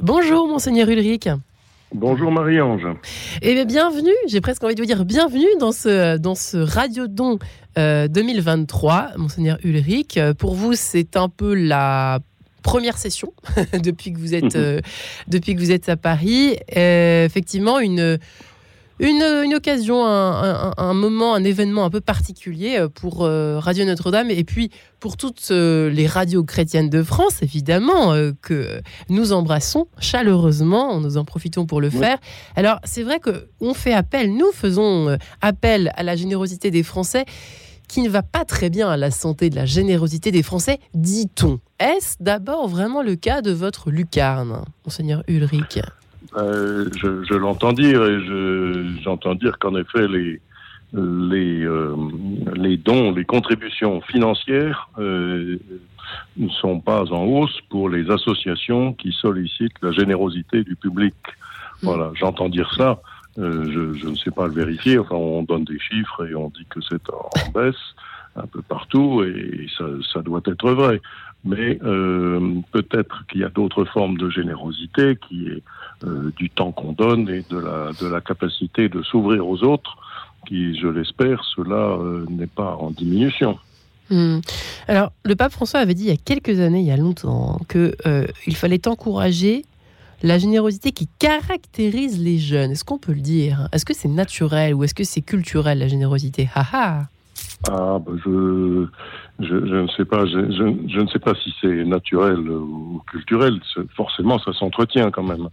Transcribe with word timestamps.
Bonjour, 0.00 0.46
monseigneur 0.46 0.88
Ulrich. 0.88 1.28
Bonjour 1.92 2.30
Marie-Ange. 2.30 2.86
Eh 3.42 3.54
bien, 3.54 3.64
bienvenue, 3.64 4.14
j'ai 4.28 4.40
presque 4.40 4.62
envie 4.62 4.76
de 4.76 4.80
vous 4.80 4.86
dire 4.86 5.04
bienvenue 5.04 5.48
dans 5.58 5.72
ce, 5.72 6.16
dans 6.18 6.36
ce 6.36 6.56
Radio 6.56 7.08
Don 7.08 7.38
2023, 7.76 9.12
monseigneur 9.16 9.58
Ulrich. 9.64 10.18
Pour 10.38 10.54
vous, 10.54 10.74
c'est 10.74 11.16
un 11.16 11.28
peu 11.28 11.54
la 11.54 12.20
première 12.62 12.96
session 12.96 13.32
depuis 13.82 14.12
que 14.12 14.18
vous 14.18 14.34
êtes, 14.34 14.54
euh, 14.56 14.80
depuis 15.26 15.54
que 15.54 15.60
vous 15.60 15.72
êtes 15.72 15.88
à 15.88 15.96
Paris. 15.96 16.58
Euh, 16.76 17.24
effectivement, 17.24 17.80
une 17.80 18.18
une, 19.00 19.54
occasion, 19.54 20.04
un, 20.04 20.94
moment, 20.94 21.34
un 21.34 21.44
événement 21.44 21.84
un 21.84 21.90
peu 21.90 22.00
particulier 22.00 22.78
euh, 22.78 22.88
pour 22.88 23.24
euh, 23.24 23.58
Radio 23.58 23.84
Notre-Dame 23.84 24.30
et 24.30 24.44
puis 24.44 24.70
pour 25.00 25.16
toutes 25.16 25.48
euh, 25.50 25.90
les 25.90 26.06
radios 26.06 26.42
chrétiennes 26.42 26.90
de 26.90 27.02
France, 27.02 27.42
évidemment, 27.42 28.14
que 28.42 28.80
nous 29.08 29.32
embrassons 29.32 29.86
chaleureusement, 30.00 31.00
nous 31.00 31.16
en 31.16 31.24
profitons 31.24 31.66
pour 31.66 31.80
le 31.80 31.90
faire. 31.90 32.18
Alors, 32.56 32.80
c'est 32.84 33.02
vrai 33.02 33.20
qu'on 33.20 33.74
fait 33.74 33.92
appel, 33.92 34.34
nous 34.34 34.50
faisons 34.52 35.16
appel 35.40 35.92
à 35.94 36.02
la 36.02 36.16
générosité 36.16 36.70
des 36.70 36.82
Français 36.82 37.24
qui 37.88 38.02
ne 38.02 38.08
va 38.08 38.22
pas 38.22 38.44
très 38.44 38.70
bien 38.70 38.88
à 38.88 38.96
la 38.96 39.10
santé 39.10 39.50
de 39.50 39.56
la 39.56 39.66
générosité 39.66 40.30
des 40.30 40.42
Français, 40.42 40.78
dit-on. 40.94 41.58
Est-ce 41.80 42.16
d'abord 42.20 42.68
vraiment 42.68 43.02
le 43.02 43.16
cas 43.16 43.40
de 43.40 43.50
votre 43.50 43.90
lucarne, 43.90 44.64
monseigneur 44.84 45.22
Ulrich? 45.26 45.80
Euh, 46.36 46.88
je, 46.96 47.34
l'entends 47.34 47.72
dire 47.72 48.04
et 48.04 48.18
j'entends 49.02 49.34
dire 49.34 49.58
qu'en 49.58 49.74
effet 49.76 50.06
les 50.06 50.40
les 50.94 51.64
euh, 51.64 51.94
les 52.54 52.76
dons, 52.76 53.12
les 53.12 53.24
contributions 53.24 54.00
financières 54.00 54.88
euh, 54.98 55.58
ne 56.36 56.48
sont 56.48 56.80
pas 56.80 57.04
en 57.12 57.24
hausse 57.24 57.60
pour 57.68 57.88
les 57.88 58.10
associations 58.10 58.94
qui 58.94 59.12
sollicitent 59.12 59.80
la 59.82 59.92
générosité 59.92 60.64
du 60.64 60.76
public. 60.76 61.14
Mm. 61.82 61.86
Voilà, 61.86 62.10
j'entends 62.14 62.48
dire 62.48 62.72
ça. 62.74 63.00
je, 63.36 63.94
je, 63.94 64.08
ne 64.08 64.16
sais 64.16 64.30
pas 64.30 64.46
le 64.46 64.54
vérifier. 64.54 64.98
Enfin, 64.98 65.14
on 65.14 65.42
donne 65.42 65.64
des 65.64 65.78
chiffres 65.78 66.26
et 66.26 66.34
on 66.34 66.48
dit 66.48 66.66
que 66.68 66.80
c'est 66.80 67.02
en 67.10 67.50
baisse 67.52 67.94
un 68.36 68.46
peu 68.46 68.62
partout 68.62 69.22
et 69.24 69.66
ça, 69.76 69.84
ça 70.12 70.22
doit 70.22 70.40
être 70.46 70.70
vrai. 70.70 71.00
Mais 71.48 71.78
peut-être 72.72 73.26
qu'il 73.26 73.40
y 73.40 73.44
a 73.44 73.48
d'autres 73.48 73.84
formes 73.86 74.18
de 74.18 74.28
générosité 74.28 75.16
qui 75.28 75.48
est 75.48 75.62
euh, 76.04 76.30
du 76.36 76.48
temps 76.48 76.70
qu'on 76.70 76.92
donne 76.92 77.28
et 77.28 77.42
de 77.50 77.58
la, 77.58 77.90
de 78.00 78.06
la 78.06 78.20
capacité 78.20 78.88
de 78.88 79.02
s'ouvrir 79.02 79.48
aux 79.48 79.64
autres, 79.64 79.96
qui, 80.46 80.78
je 80.78 80.86
l'espère, 80.86 81.42
cela 81.56 81.74
euh, 81.74 82.24
n'est 82.28 82.46
pas 82.46 82.76
en 82.76 82.92
diminution. 82.92 83.58
Hmm. 84.08 84.38
Alors, 84.86 85.10
le 85.24 85.34
pape 85.34 85.50
François 85.50 85.80
avait 85.80 85.94
dit 85.94 86.04
il 86.04 86.10
y 86.10 86.12
a 86.12 86.16
quelques 86.16 86.60
années, 86.60 86.80
il 86.80 86.86
y 86.86 86.92
a 86.92 86.96
longtemps, 86.96 87.58
qu'il 87.68 87.96
euh, 88.06 88.26
fallait 88.52 88.86
encourager 88.86 89.64
la 90.22 90.38
générosité 90.38 90.92
qui 90.92 91.08
caractérise 91.18 92.22
les 92.22 92.38
jeunes. 92.38 92.70
Est-ce 92.70 92.84
qu'on 92.84 92.98
peut 92.98 93.12
le 93.12 93.20
dire? 93.20 93.68
Est-ce 93.72 93.84
que 93.84 93.94
c'est 93.94 94.08
naturel 94.08 94.74
ou 94.74 94.84
est-ce 94.84 94.94
que 94.94 95.04
c'est 95.04 95.22
culturel 95.22 95.80
la 95.80 95.88
générosité? 95.88 96.48
Ah, 96.54 97.08
bah 97.66 98.12
je, 98.24 98.86
je, 99.40 99.54
ne 99.54 99.88
sais 99.88 100.04
pas, 100.04 100.26
je, 100.26 100.50
je, 100.50 101.00
ne 101.00 101.06
sais 101.08 101.18
pas 101.20 101.34
si 101.34 101.54
c'est 101.60 101.84
naturel 101.84 102.40
ou 102.40 103.02
culturel. 103.10 103.60
Forcément, 103.94 104.38
ça 104.40 104.52
s'entretient 104.52 105.10
quand 105.10 105.22
même. 105.22 105.48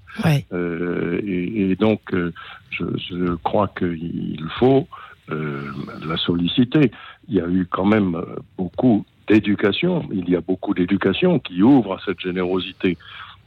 Euh, 0.53 1.21
et, 1.23 1.71
et, 1.71 1.75
donc, 1.75 2.01
euh, 2.13 2.33
je, 2.71 3.35
crois 3.43 3.67
qu'il 3.77 4.43
faut 4.57 4.87
euh, 5.29 5.61
la 6.07 6.17
solliciter. 6.17 6.91
Il 7.29 7.35
y 7.35 7.41
a 7.41 7.47
eu 7.47 7.67
quand 7.69 7.85
même 7.85 8.19
beaucoup 8.57 9.05
d'éducation. 9.27 10.07
Il 10.11 10.29
y 10.29 10.35
a 10.35 10.41
beaucoup 10.41 10.73
d'éducation 10.73 11.39
qui 11.39 11.61
ouvre 11.61 11.93
à 11.93 11.99
cette 12.05 12.19
générosité. 12.19 12.97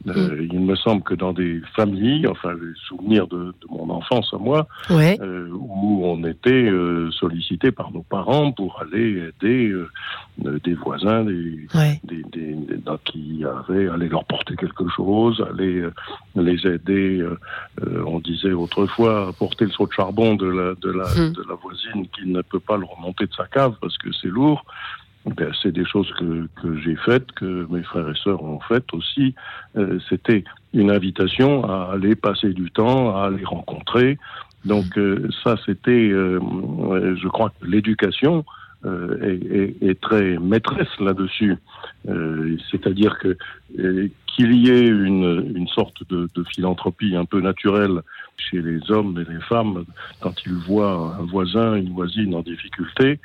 Euh, 0.07 0.35
mm. 0.35 0.49
Il 0.53 0.59
me 0.61 0.75
semble 0.75 1.03
que 1.03 1.13
dans 1.13 1.33
des 1.33 1.61
familles, 1.75 2.27
enfin 2.27 2.53
les 2.53 2.73
souvenirs 2.87 3.27
de, 3.27 3.53
de 3.61 3.67
mon 3.69 3.89
enfance 3.89 4.33
à 4.33 4.37
moi, 4.37 4.67
euh, 4.89 5.49
où 5.51 6.05
on 6.05 6.23
était 6.23 6.49
euh, 6.49 7.11
sollicité 7.11 7.71
par 7.71 7.91
nos 7.91 8.03
parents 8.03 8.51
pour 8.51 8.81
aller 8.81 9.29
aider 9.29 9.69
euh, 9.69 10.59
des 10.63 10.73
voisins, 10.73 11.25
des, 11.25 11.67
des, 12.03 12.23
des, 12.31 12.55
qui 13.05 13.43
avaient, 13.43 13.89
aller 13.89 14.07
leur 14.07 14.25
porter 14.25 14.55
quelque 14.55 14.87
chose, 14.89 15.43
aller 15.49 15.83
les 16.35 16.67
aider. 16.67 17.25
on 18.05 18.19
disait 18.19 18.53
autrefois 18.53 19.31
porter 19.37 19.65
le 19.65 19.71
seau 19.71 19.85
de 19.85 19.91
charbon 19.91 20.35
de 20.35 20.47
la, 20.47 20.75
de 20.75 20.91
la, 20.91 21.05
mm. 21.05 21.33
de 21.33 21.43
la 21.47 21.55
voisine 21.55 22.07
qui 22.15 22.27
ne 22.27 22.41
peut 22.41 22.59
pas 22.59 22.77
le 22.77 22.85
remonter 22.85 23.25
de 23.25 23.33
sa 23.33 23.45
cave 23.47 23.75
parce 23.81 23.97
que 23.97 24.09
c'est 24.21 24.27
lourd. 24.29 24.63
Ben, 25.25 25.51
c'est 25.61 25.71
des 25.71 25.85
choses 25.85 26.11
que, 26.17 26.47
que 26.61 26.77
j'ai 26.79 26.95
faites, 26.95 27.29
que 27.33 27.67
mes 27.69 27.83
frères 27.83 28.09
et 28.09 28.15
sœurs 28.15 28.41
ont 28.41 28.59
faites 28.61 28.91
aussi. 28.93 29.35
Euh, 29.75 29.99
C'était 30.09 30.43
une 30.73 30.91
invitation 30.91 31.65
à 31.65 31.91
aller 31.93 32.15
passer 32.15 32.53
du 32.53 32.71
temps, 32.71 33.15
à 33.15 33.25
aller 33.27 33.43
rencontrer. 33.43 34.17
Donc 34.65 34.97
euh, 34.97 35.29
ça, 35.43 35.55
c'était, 35.65 36.09
euh, 36.09 36.39
je 37.21 37.27
crois 37.27 37.49
que 37.49 37.65
l'éducation 37.65 38.45
euh, 38.85 39.17
est, 39.21 39.83
est, 39.83 39.89
est, 39.89 40.01
très 40.01 40.37
maîtresse 40.37 40.99
là-dessus. 40.99 41.57
C'est-à-dire 42.71 43.17
que 43.19 43.37
qu'il 44.27 44.55
y 44.55 44.69
ait 44.69 44.87
une, 44.87 45.53
une 45.53 45.67
sorte 45.67 46.07
de, 46.09 46.29
de, 46.33 46.43
philanthropie 46.45 47.13
un 47.15 47.25
peu 47.25 47.41
naturelle 47.41 48.01
chez 48.37 48.61
les 48.61 48.89
hommes 48.89 49.19
et 49.19 49.29
les 49.29 49.41
femmes 49.41 49.83
quand 50.21 50.33
ils 50.45 50.53
voient 50.53 51.17
un 51.19 51.25
voisin, 51.25 51.75
une 51.75 51.91
voisine 51.91 52.33
en 52.35 52.41
difficulté, 52.41 53.11
euh, 53.11 53.15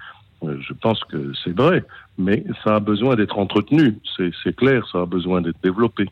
je 0.60 0.72
pense 0.72 1.02
que 1.04 1.32
c'est 1.42 1.56
vrai, 1.56 1.84
mais 2.16 2.44
ça 2.62 2.76
a 2.76 2.80
besoin 2.80 3.16
d'être 3.16 3.38
entretenu, 3.38 3.98
c'est 4.16 4.54
clair, 4.54 4.86
ça 4.92 5.00
a 5.00 5.06
besoin 5.06 5.42
d'être 5.42 5.56
développé. 5.62 6.06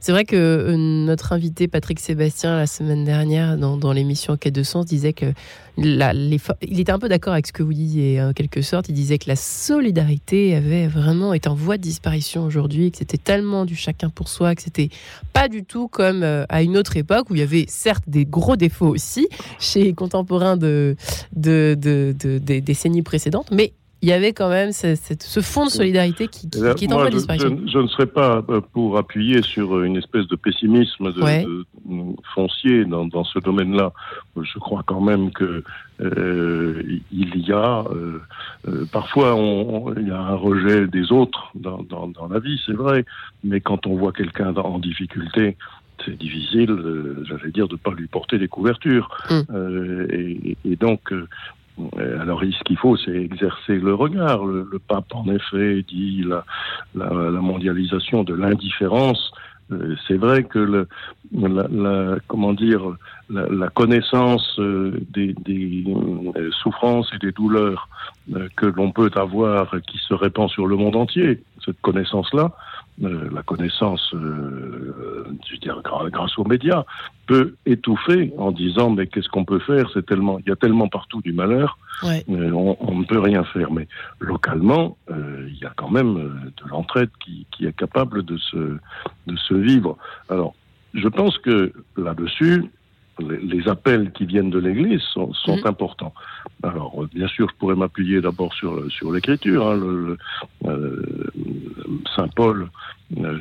C'est 0.00 0.12
vrai 0.12 0.24
que 0.24 0.36
euh, 0.36 0.76
notre 0.76 1.32
invité 1.32 1.68
Patrick 1.68 2.00
Sébastien 2.00 2.56
la 2.56 2.66
semaine 2.66 3.04
dernière 3.04 3.58
dans, 3.58 3.92
l'émission 3.92 4.36
Quai 4.36 4.50
de 4.50 4.62
Sens 4.62 4.86
disait 4.86 5.12
que 5.12 5.26
la, 5.76 6.12
les, 6.12 6.38
il 6.62 6.80
était 6.80 6.92
un 6.92 6.98
peu 6.98 7.08
d'accord 7.08 7.34
avec 7.34 7.46
ce 7.46 7.52
que 7.52 7.62
vous 7.62 7.74
disiez 7.74 8.22
en 8.22 8.32
quelque 8.32 8.62
sorte. 8.62 8.88
Il 8.88 8.94
disait 8.94 9.18
que 9.18 9.28
la 9.28 9.36
solidarité 9.36 10.54
avait 10.54 10.86
vraiment 10.86 11.34
été 11.34 11.48
en 11.48 11.54
voie 11.54 11.76
de 11.76 11.82
disparition 11.82 12.44
aujourd'hui, 12.44 12.90
que 12.90 12.98
c'était 12.98 13.18
tellement 13.18 13.66
du 13.66 13.76
chacun 13.76 14.08
pour 14.08 14.28
soi, 14.28 14.54
que 14.54 14.62
c'était 14.62 14.88
pas 15.32 15.48
du 15.48 15.64
tout 15.64 15.88
comme 15.88 16.22
euh, 16.22 16.44
à 16.48 16.62
une 16.62 16.78
autre 16.78 16.96
époque 16.96 17.28
où 17.30 17.34
il 17.34 17.40
y 17.40 17.44
avait 17.44 17.66
certes 17.68 18.04
des 18.06 18.24
gros 18.24 18.56
défauts 18.56 18.88
aussi 18.88 19.28
chez 19.58 19.84
les 19.84 19.92
contemporains 19.92 20.56
de 20.56 20.96
des 21.32 22.60
décennies 22.60 23.02
précédentes, 23.02 23.50
mais 23.50 23.74
il 24.04 24.08
y 24.08 24.12
avait 24.12 24.34
quand 24.34 24.50
même 24.50 24.72
ce, 24.72 24.96
ce 24.96 25.40
fond 25.40 25.64
de 25.64 25.70
solidarité 25.70 26.28
qui, 26.28 26.50
qui, 26.50 26.84
est 26.84 26.92
en 26.92 26.98
voie 26.98 27.08
de 27.08 27.16
disparition. 27.16 27.58
Je, 27.66 27.78
ne 27.78 27.86
serais 27.86 28.04
pas 28.04 28.44
euh, 28.50 28.60
pour 28.60 28.98
appuyer 28.98 29.40
sur 29.40 29.82
une 29.82 29.96
espèce 29.96 30.26
de 30.26 30.36
pessimisme 30.36 31.10
de, 31.10 31.64
foncier 32.34 32.84
dans, 32.84 33.06
dans 33.06 33.24
ce 33.24 33.38
domaine-là. 33.38 33.94
Je 34.36 34.58
crois 34.58 34.82
quand 34.84 35.00
même 35.00 35.30
que 35.30 35.64
euh, 36.02 36.82
il 37.12 37.48
y 37.48 37.52
a 37.52 37.84
euh, 37.90 38.20
euh 38.68 38.84
parfois 38.92 39.34
on, 39.36 39.94
il 39.94 40.08
y 40.08 40.10
a 40.10 40.20
un 40.20 40.34
rejet 40.34 40.86
des 40.86 41.10
autres 41.10 41.50
dans, 41.54 41.82
dans, 41.82 42.08
dans 42.08 42.28
la 42.28 42.40
vie, 42.40 42.60
c'est 42.66 42.76
vrai, 42.76 43.06
mais 43.42 43.62
quand 43.62 43.86
on 43.86 43.96
voit 43.96 44.12
quelqu'un 44.12 44.54
en 44.56 44.80
difficulté, 44.80 45.56
c'est 46.04 46.18
difficile, 46.18 46.70
euh, 46.70 47.24
j'allais 47.26 47.50
dire, 47.50 47.68
de 47.68 47.74
ne 47.74 47.78
pas 47.78 47.92
lui 47.92 48.06
porter 48.06 48.38
des 48.38 48.48
couvertures. 48.48 49.08
Euh, 49.30 50.06
et, 50.10 50.56
et, 50.64 50.76
donc, 50.76 51.12
euh, 51.12 51.28
alors, 52.20 52.40
ce 52.40 52.62
qu'il 52.64 52.76
faut, 52.76 52.96
c'est 52.96 53.16
exercer 53.16 53.76
le 53.78 53.94
regard. 53.94 54.44
Le, 54.44 54.78
pape, 54.78 55.12
en 55.12 55.28
effet, 55.28 55.82
dit 55.82 56.24
la, 56.24 56.44
la, 56.94 57.40
mondialisation 57.40 58.22
de 58.22 58.34
l'indifférence. 58.34 59.32
Euh, 59.72 59.96
c'est 60.06 60.16
vrai 60.16 60.44
que 60.44 60.86
la, 61.32 62.16
comment 62.28 62.52
dire, 62.52 62.82
la, 63.28 63.68
connaissance 63.70 64.58
euh, 64.58 65.00
des, 65.10 65.34
des 65.44 65.84
souffrances 66.62 67.10
et 67.14 67.18
des 67.18 67.32
douleurs 67.32 67.88
que 68.56 68.66
l'on 68.66 68.92
peut 68.92 69.10
avoir, 69.16 69.74
qui 69.88 69.98
se 69.98 70.14
répand 70.14 70.48
sur 70.48 70.66
le 70.66 70.76
monde 70.76 70.96
entier, 70.96 71.42
cette 71.64 71.80
connaissance-là, 71.80 72.52
euh, 73.02 73.28
la 73.32 73.42
connaissance, 73.42 74.14
euh, 74.14 75.26
je 75.46 75.52
veux 75.52 75.58
dire, 75.58 75.80
grâce 75.82 76.38
aux 76.38 76.44
médias, 76.44 76.84
peut 77.26 77.54
étouffer 77.66 78.32
en 78.38 78.52
disant 78.52 78.90
mais 78.90 79.06
qu'est-ce 79.06 79.28
qu'on 79.28 79.44
peut 79.44 79.58
faire? 79.58 79.90
C'est 79.92 80.06
tellement, 80.06 80.38
il 80.38 80.48
y 80.48 80.52
a 80.52 80.56
tellement 80.56 80.88
partout 80.88 81.20
du 81.20 81.32
malheur, 81.32 81.78
euh, 82.04 82.18
on, 82.28 82.98
ne 82.98 83.04
peut 83.04 83.18
rien 83.18 83.44
faire. 83.44 83.72
Mais 83.72 83.88
localement, 84.20 84.96
il 85.10 85.56
y 85.60 85.64
a 85.64 85.72
quand 85.74 85.90
même 85.90 86.14
de 86.14 86.68
l'entraide 86.68 87.10
qui, 87.24 87.46
qui, 87.50 87.66
est 87.66 87.76
capable 87.76 88.24
de 88.24 88.36
se, 88.36 88.76
de 89.26 89.36
se 89.36 89.54
vivre. 89.54 89.96
Alors, 90.28 90.54
je 90.92 91.08
pense 91.08 91.38
que 91.38 91.72
là-dessus, 91.96 92.70
les, 93.20 93.68
appels 93.68 94.10
qui 94.12 94.26
viennent 94.26 94.50
de 94.50 94.58
l'Église 94.58 95.00
sont, 95.00 95.32
sont 95.32 95.56
mhm. 95.56 95.66
importants. 95.66 96.14
Alors, 96.62 97.02
euh, 97.02 97.08
bien 97.12 97.28
sûr, 97.28 97.48
je 97.48 97.54
pourrais 97.56 97.76
m'appuyer 97.76 98.20
d'abord 98.20 98.52
sur, 98.54 98.90
sur 98.90 99.12
l'Écriture. 99.12 99.66
Hein, 99.66 99.76
le, 99.76 100.18
euh, 100.66 101.30
Saint 102.14 102.28
Paul 102.28 102.68
euh, 103.18 103.38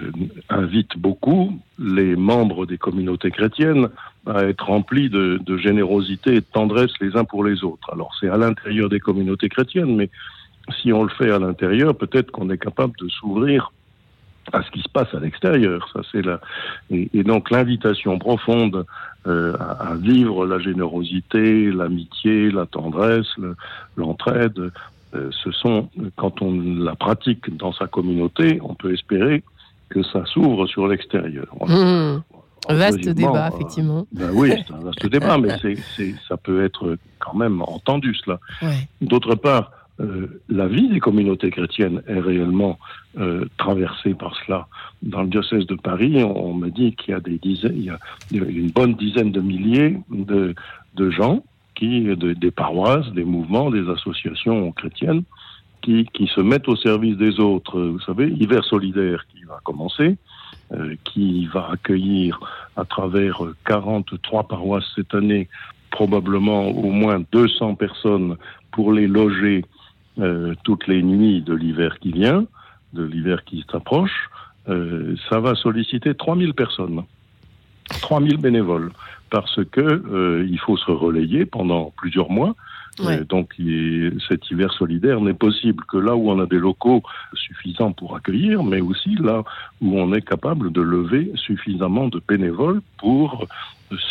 invite 0.50 0.98
beaucoup 0.98 1.60
les 1.80 2.16
membres 2.16 2.66
des 2.66 2.78
communautés 2.78 3.32
chrétiennes 3.32 3.90
à 4.26 4.44
être 4.46 4.66
remplis 4.66 5.10
de, 5.10 5.40
de 5.44 5.58
générosité 5.58 6.36
et 6.36 6.42
de 6.42 6.46
tendresse 6.52 6.92
les 7.02 7.16
uns 7.16 7.26
pour 7.26 7.44
les 7.44 7.64
autres. 7.64 7.92
Alors, 7.92 8.12
c'est 8.20 8.30
à 8.30 8.38
l'intérieur 8.38 8.90
des 8.90 9.00
communautés 9.00 9.50
chrétiennes, 9.50 9.96
mais 9.96 10.10
si 10.82 10.94
on 10.94 11.04
le 11.04 11.10
fait 11.10 11.32
à 11.32 11.40
l'intérieur, 11.40 11.96
peut-être 11.96 12.32
qu'on 12.32 12.50
est 12.50 12.58
capable 12.58 12.94
de 13.00 13.10
s'ouvrir 13.10 13.72
à 14.52 14.62
ce 14.64 14.72
qui 14.72 14.82
se 14.82 14.90
passe 14.90 15.14
à 15.14 15.20
l'extérieur. 15.20 15.88
Ça, 15.94 16.02
c'est 16.12 16.22
la 16.22 16.40
et, 16.90 17.24
donc 17.24 17.50
l'invitation 17.50 18.18
profonde 18.20 18.86
euh, 19.28 19.56
à, 19.60 19.96
vivre 19.96 20.46
la 20.46 20.60
générosité, 20.60 21.72
l'amitié, 21.72 22.52
la 22.52 22.66
tendresse, 22.66 23.28
l'entraide. 23.96 24.72
Euh, 25.16 25.30
ce 25.44 25.52
sont 25.52 25.90
quand 26.16 26.42
on 26.42 26.52
la 26.84 26.96
pratique 26.96 27.56
dans 27.56 27.72
sa 27.72 27.88
communauté, 27.88 28.60
on 28.62 28.74
peut 28.74 28.94
espérer 28.94 29.44
que 29.90 30.04
ça 30.04 30.26
s'ouvre 30.26 30.66
sur 30.68 30.88
l'extérieur. 30.88 31.48
Mmh. 31.68 32.22
Vaste 32.70 33.10
débat, 33.10 33.48
euh, 33.48 33.56
effectivement. 33.56 34.08
Ben 34.12 34.30
oui, 34.34 34.54
c'est 34.68 34.74
un 34.74 34.80
vaste 34.80 35.06
débat, 35.08 35.38
mais 35.38 35.50
ça 36.28 36.38
peut 36.38 36.64
être 36.64 36.98
quand 37.20 37.36
même 37.36 37.62
entendu, 37.62 38.16
cela. 38.16 38.40
D'autre 39.02 39.36
part, 39.36 39.72
euh, 40.00 40.42
la 40.50 40.68
vie 40.68 40.90
des 40.90 41.00
communautés 41.00 41.52
chrétiennes 41.52 42.02
est 42.08 42.20
réellement 42.20 42.80
euh, 43.18 43.46
traversée 43.58 44.16
par 44.16 44.36
cela. 44.44 44.68
Dans 45.04 45.22
le 45.22 45.28
diocèse 45.28 45.68
de 45.68 45.76
Paris, 45.76 46.24
on, 46.24 46.54
me 46.54 46.70
dit 46.70 46.96
qu'il 46.96 47.14
y 47.14 47.90
a 47.90 47.98
une 48.32 48.72
bonne 48.72 48.96
dizaine 48.96 49.32
de 49.32 49.40
milliers 49.40 49.98
de, 50.10 50.56
de 50.96 51.10
gens 51.12 51.44
qui, 51.76 52.08
des 52.16 52.52
paroisses, 52.52 53.12
des 53.14 53.24
mouvements, 53.24 53.70
des 53.70 53.88
associations 53.90 54.72
chrétiennes 54.72 55.24
qui, 55.82 56.08
qui 56.14 56.28
se 56.28 56.42
mettent 56.42 56.68
au 56.68 56.76
service 56.76 57.18
des 57.18 57.40
autres. 57.40 57.80
Vous 57.80 58.00
savez, 58.00 58.30
hiver 58.30 58.64
solidaire 58.64 59.26
qui 59.28 59.44
va 59.44 59.60
commencer, 59.64 60.18
euh, 60.72 60.96
qui 61.04 61.46
va 61.48 61.70
accueillir 61.72 62.40
à 62.76 62.86
travers 62.86 63.42
43 63.66 64.48
paroisses 64.48 64.92
cette 64.96 65.14
année 65.14 65.50
probablement 65.92 66.70
au 66.70 66.90
moins 66.90 67.24
200 67.32 67.76
personnes 67.76 68.38
pour 68.72 68.92
les 68.92 69.06
loger 69.06 69.64
euh, 70.20 70.54
toutes 70.64 70.88
les 70.88 71.02
nuits 71.02 71.42
de 71.42 71.54
l'hiver 71.54 71.98
qui 72.00 72.12
vient, 72.12 72.46
de 72.94 73.04
l'hiver 73.04 73.44
qui 73.46 73.66
s'approche, 73.72 74.30
euh, 74.70 75.16
ça 75.30 75.40
va 75.40 75.56
solliciter 75.56 76.14
3000 76.14 76.54
personnes, 76.54 77.04
3000 78.02 78.38
bénévoles, 78.38 78.92
parce 79.32 79.60
que 79.72 79.82
euh, 79.82 80.48
il 80.48 80.60
faut 80.60 80.78
se 80.78 80.92
relayer 80.92 81.46
pendant 81.46 81.92
plusieurs 81.98 82.30
mois. 82.30 82.56
donc 83.28 83.56
cet 84.30 84.52
hiver 84.52 84.72
solidaire 84.72 85.20
n'est 85.20 85.34
possible 85.34 85.84
que 85.86 85.98
là 85.98 86.16
où 86.16 86.30
on 86.30 86.40
a 86.40 86.46
des 86.46 86.60
locaux 86.60 87.02
suffisants 87.34 87.92
pour 87.92 88.16
accueillir, 88.16 88.62
mais 88.62 88.82
aussi 88.82 89.16
là 89.16 89.44
où 89.82 90.00
on 90.00 90.14
est 90.14 90.22
capable 90.22 90.72
de 90.72 90.82
lever 90.82 91.32
suffisamment 91.36 92.08
de 92.08 92.22
bénévoles 92.28 92.82
pour 93.00 93.48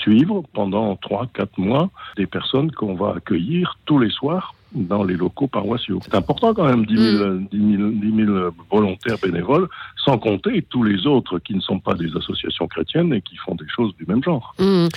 suivre 0.03 0.43
pendant 0.53 0.95
3-4 0.95 1.47
mois 1.59 1.91
des 2.17 2.27
personnes 2.27 2.73
qu'on 2.73 2.95
va 2.95 3.15
accueillir 3.19 3.79
tous 3.87 4.01
les 4.01 4.11
soirs 4.11 4.53
dans 4.75 5.05
les 5.05 5.17
locaux 5.17 5.47
paroissiaux. 5.47 6.01
C'est 6.03 6.15
important 6.15 6.55
quand 6.55 6.65
même, 6.65 6.87
10 6.87 6.97
000, 6.97 8.51
volontaires 8.71 9.19
bénévoles, 9.23 9.69
sans 10.05 10.19
compter 10.19 10.63
tous 10.69 10.83
les 10.83 11.07
autres 11.07 11.39
qui 11.39 11.55
ne 11.55 11.61
sont 11.61 11.79
pas 11.79 11.95
des 11.95 12.09
associations 12.17 12.67
chrétiennes 12.67 13.13
et 13.13 13.21
qui 13.21 13.37
font 13.37 13.55
des 13.55 13.69
choses 13.75 13.95
du 13.97 14.05
même 14.07 14.23
genre. 14.23 14.55
Mm. 14.59 14.89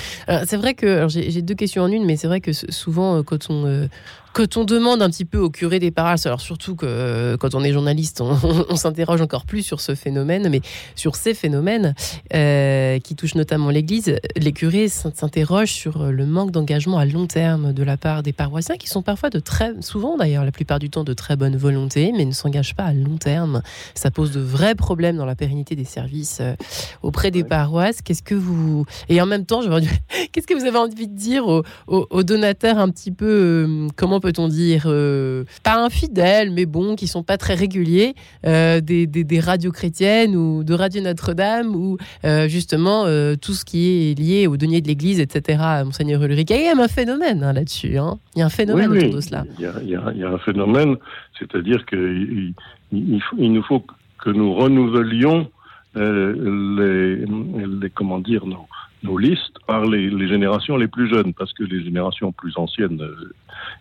C'est 0.46 0.58
vrai 0.58 0.74
que, 0.74 1.08
j'ai 1.10 1.42
deux 1.42 1.56
questions 1.56 1.84
en 1.84 1.92
une, 1.92 2.06
mais 2.06 2.16
c'est 2.16 2.28
vrai 2.28 2.42
que 2.42 2.54
souvent, 2.54 3.18
euh, 3.18 3.24
quand 3.24 3.50
on, 3.50 3.66
euh, 3.66 3.88
quand 4.36 4.58
on 4.58 4.66
demande 4.66 5.02
un 5.02 5.10
petit 5.10 5.24
peu 5.24 5.38
au 5.38 5.50
curé 5.50 5.80
des 5.80 5.92
paroisses, 5.92 6.26
alors 6.26 6.42
surtout 6.42 6.76
que 6.76 6.86
euh, 6.86 7.38
quand 7.38 7.56
on 7.56 7.64
est 7.64 7.72
journaliste, 7.72 8.20
on, 8.20 8.76
s'interroge 8.76 9.22
encore 9.22 9.46
plus 9.46 9.62
sur 9.62 9.80
ce 9.80 9.96
phénomène, 9.96 10.50
mais 10.50 10.60
sur 10.94 11.16
ces 11.16 11.34
phénomènes 11.34 11.96
euh, 12.34 13.00
qui 13.00 13.16
touchent 13.16 13.36
notamment 13.36 13.70
l'Église, 13.70 14.20
les 14.36 14.52
curés 14.52 14.90
s'interrogent 14.90 15.72
sur 15.72 16.12
le 16.12 16.26
manque 16.26 16.52
d'engagement 16.52 16.98
à 16.98 17.06
long 17.06 17.28
terme 17.28 17.72
de 17.72 17.82
la 17.82 17.96
part 17.96 18.24
des 18.24 18.34
paroissiens, 18.34 18.76
qui 18.76 18.90
sont 18.90 19.02
parfois 19.02 19.30
de 19.30 19.40
très, 19.40 19.72
souvent 19.80 20.18
d'ailleurs, 20.18 20.44
la 20.44 20.52
plupart 20.52 20.80
du 20.80 20.90
temps 20.90 21.06
de 21.06 21.14
très 21.14 21.38
bonne 21.38 21.56
volonté, 21.56 22.12
mais 22.12 22.26
ne 22.26 22.34
s'engagent 22.34 22.76
pas 22.76 22.84
à 22.84 22.94
long 22.94 23.16
terme. 23.16 23.62
Ça 23.94 24.12
pose 24.12 24.32
de 24.32 24.42
vrais 24.42 24.76
problèmes 24.76 25.16
dans 25.16 25.26
la 25.26 25.36
pérennité 25.36 25.78
des 25.78 25.86
services 25.86 26.40
euh, 26.42 26.56
auprès 27.04 27.32
des 27.32 27.46
paroisses. 27.46 28.02
Qu'est-ce 28.02 28.24
que 28.24 28.36
vous 28.36 28.86
et 29.08 29.22
en 29.22 29.28
même 29.28 29.46
temps, 29.46 29.62
qu'est-ce 30.34 30.46
que 30.46 30.54
vous 30.54 30.66
avez 30.66 30.78
envie 30.78 31.08
de 31.08 31.16
dire 31.16 31.48
aux, 31.48 31.64
aux 31.88 32.24
donateurs 32.24 32.80
un 32.80 32.90
petit 32.90 33.12
peu 33.12 33.88
comment 33.96 34.20
peut-on 34.26 34.48
dire, 34.48 34.86
euh, 34.88 35.44
pas 35.64 35.78
infidèles, 35.84 36.50
mais 36.50 36.66
bon, 36.66 36.96
qui 36.96 37.06
sont 37.06 37.22
pas 37.22 37.38
très 37.38 37.54
réguliers, 37.54 38.16
euh, 38.48 38.82
des, 38.82 39.06
des, 39.06 39.40
radios 39.40 39.72
chrétiennes 39.72 40.36
ou 40.36 40.64
de 40.64 40.74
Radio 40.74 41.04
Notre-Dame, 41.04 41.76
ou 41.76 41.98
euh, 42.24 42.48
justement 42.48 43.06
tout 43.38 43.54
ce 43.54 43.64
qui 43.66 44.12
est 44.12 44.20
lié 44.20 44.48
au 44.48 44.58
denier 44.58 44.82
de 44.82 44.88
l'Église, 44.88 45.20
etc. 45.20 45.62
Monseigneur 45.86 46.24
Ulrich, 46.24 46.50
il 46.50 46.62
y 46.62 46.68
a 46.68 46.74
même 46.74 46.80
un 46.80 46.88
phénomène 46.88 47.44
hein, 47.44 47.54
là-dessus. 47.54 48.00
Hein. 48.00 48.18
Il 48.36 48.40
y 48.40 48.42
a 48.42 48.46
un 48.48 48.50
phénomène 48.50 48.90
autour 48.90 49.14
de 49.14 49.22
cela. 49.22 49.44
Il 49.60 49.90
y, 49.90 49.96
a, 49.96 50.30
un 50.30 50.38
phénomène, 50.40 50.96
c'est-à-dire 51.38 51.86
qu'il 51.86 52.54
il, 52.92 53.22
il, 53.38 53.54
nous 53.54 53.64
faut 53.64 53.86
que 54.24 54.32
nous 54.32 54.56
renouvelions 54.56 55.48
les, 55.96 57.26
les, 57.26 57.90
comment 57.94 58.20
dire, 58.20 58.46
nos, 58.48 58.66
nos 59.06 59.18
listes 59.18 59.58
par 59.68 59.86
les, 59.86 60.28
générations 60.28 60.78
les 60.78 60.88
plus 60.88 61.08
jeunes, 61.10 61.34
parce 61.34 61.54
que 61.54 61.64
les 61.64 61.84
générations 61.84 62.32
plus 62.32 62.58
anciennes, 62.58 63.02
euh, 63.02 63.34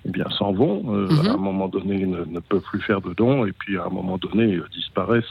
eh 0.06 0.10
bien, 0.10 0.26
s'en 0.38 0.52
vont. 0.52 0.82
Euh, 0.94 1.08
mhm. 1.08 1.26
À 1.26 1.32
un 1.32 1.36
moment 1.36 1.68
donné, 1.68 2.06
ne, 2.06 2.24
ne, 2.24 2.40
peuvent 2.40 2.62
plus 2.62 2.80
faire 2.80 3.00
de 3.00 3.12
dons, 3.14 3.44
et 3.46 3.52
puis 3.52 3.76
à 3.78 3.86
un 3.86 3.90
moment 3.90 4.18
donné, 4.18 4.54
euh, 4.54 4.66
disparaissent 4.72 5.24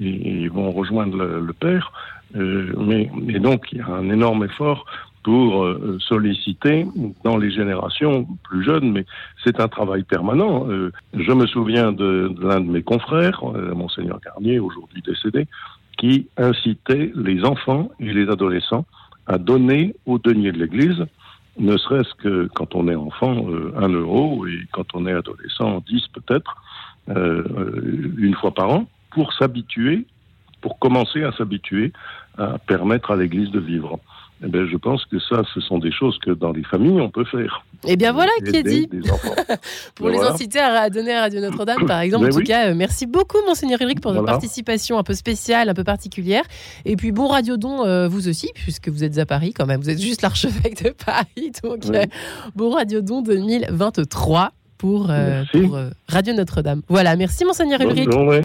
et, 0.00 0.48
vont 0.48 0.70
rejoindre 0.70 1.16
le, 1.16 1.52
père. 1.52 1.92
mais, 2.32 3.10
mais 3.20 3.40
donc, 3.40 3.66
il 3.72 3.78
y 3.78 3.80
a 3.80 3.88
un 3.88 4.08
énorme 4.10 4.44
effort 4.44 4.86
pour 5.24 5.68
solliciter 5.98 6.86
dans 7.24 7.36
les 7.36 7.50
générations 7.50 8.26
plus 8.44 8.62
jeunes, 8.62 8.92
mais 8.92 9.04
c'est 9.42 9.58
un 9.58 9.66
travail 9.66 10.04
permanent. 10.04 10.68
je 11.12 11.32
me 11.32 11.46
souviens 11.46 11.90
de, 11.90 12.32
de 12.34 12.46
l'un 12.46 12.60
de 12.60 12.70
mes 12.70 12.82
confrères, 12.82 13.42
monseigneur 13.74 14.20
Garnier, 14.24 14.60
aujourd'hui 14.60 15.02
décédé, 15.02 15.48
qui 15.98 16.28
incitait 16.36 17.10
les 17.16 17.44
enfants 17.44 17.90
et 17.98 18.12
les 18.12 18.28
adolescents 18.28 18.86
à 19.28 19.38
donner 19.38 19.94
au 20.06 20.18
denier 20.18 20.52
de 20.52 20.58
l'Église, 20.58 21.06
ne 21.58 21.76
serait-ce 21.76 22.14
que 22.14 22.48
quand 22.54 22.74
on 22.74 22.88
est 22.88 22.94
enfant, 22.94 23.48
euh, 23.48 23.72
un 23.76 23.88
euro, 23.88 24.46
et 24.46 24.60
quand 24.72 24.94
on 24.94 25.06
est 25.06 25.12
adolescent, 25.12 25.82
dix 25.86 26.06
peut-être, 26.08 26.56
euh, 27.10 28.12
une 28.16 28.34
fois 28.34 28.52
par 28.52 28.70
an, 28.70 28.88
pour 29.10 29.32
s'habituer, 29.32 30.06
pour 30.60 30.78
commencer 30.78 31.22
à 31.24 31.32
s'habituer 31.32 31.92
à 32.36 32.58
permettre 32.58 33.10
à 33.10 33.16
l'Église 33.16 33.50
de 33.50 33.58
vivre. 33.58 33.98
Eh 34.44 34.46
bien, 34.46 34.66
je 34.70 34.76
pense 34.76 35.04
que 35.06 35.18
ça, 35.18 35.42
ce 35.52 35.60
sont 35.60 35.78
des 35.78 35.90
choses 35.90 36.16
que 36.18 36.30
dans 36.30 36.52
les 36.52 36.62
familles, 36.62 37.00
on 37.00 37.10
peut 37.10 37.24
faire. 37.24 37.64
Eh 37.86 37.96
bien, 37.96 38.12
voilà 38.12 38.30
qui 38.44 38.56
est 38.56 38.62
dit. 38.62 38.88
pour 39.96 40.08
les 40.08 40.18
inciter 40.18 40.60
à 40.60 40.88
donner 40.90 41.12
à 41.14 41.22
Radio 41.22 41.40
Notre-Dame, 41.40 41.86
par 41.86 42.00
exemple. 42.00 42.26
en 42.26 42.30
tout 42.30 42.42
cas, 42.42 42.68
euh, 42.68 42.74
merci 42.74 43.06
beaucoup, 43.06 43.38
Monseigneur 43.46 43.80
Ulrich, 43.80 44.00
pour 44.00 44.12
votre 44.12 44.26
participation 44.26 44.98
un 44.98 45.02
peu 45.02 45.14
spéciale, 45.14 45.68
un 45.68 45.74
peu 45.74 45.84
particulière. 45.84 46.44
Et 46.84 46.94
puis, 46.96 47.10
bon 47.10 47.26
Radio 47.26 47.56
Don, 47.56 47.84
euh, 47.84 48.06
vous 48.08 48.28
aussi, 48.28 48.50
puisque 48.54 48.88
vous 48.88 49.02
êtes 49.02 49.18
à 49.18 49.26
Paris 49.26 49.52
quand 49.52 49.66
même. 49.66 49.80
Vous 49.80 49.90
êtes 49.90 50.00
juste 50.00 50.22
l'archevêque 50.22 50.84
de 50.84 50.90
Paris. 50.90 51.52
Donc, 51.62 51.86
euh, 51.86 52.04
bon 52.54 52.70
Radio 52.70 53.00
Don 53.00 53.22
2023 53.22 54.52
pour, 54.76 55.10
pour 55.52 55.78
Radio 56.06 56.34
Notre-Dame. 56.34 56.82
Voilà, 56.88 57.16
merci, 57.16 57.44
Monseigneur 57.44 57.80
Ulrich. 57.80 58.08